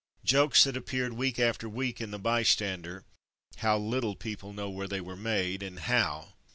[0.33, 3.05] "Jokes that ap peared week after week in the Bystander—
[3.57, 6.33] how little people know where they were made, and how!